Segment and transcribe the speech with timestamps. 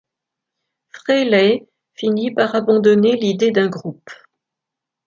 [0.95, 4.09] Frehley finit par abandonner l'idée d'un groupe.